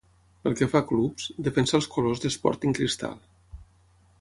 [0.45, 3.17] Pel que fa a clubs, defensà els colors de Sporting Cristal.